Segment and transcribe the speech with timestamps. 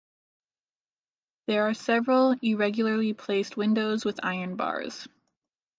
[1.45, 5.07] There are several irregularly placed windows with iron bars.